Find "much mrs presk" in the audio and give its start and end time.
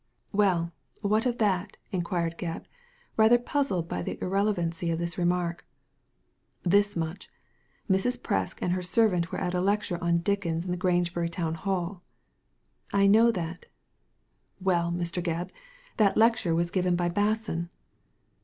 6.95-8.63